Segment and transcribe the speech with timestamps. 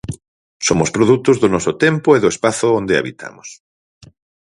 [0.67, 3.49] Somos produtos do noso tempo e do espazo onde habitamos.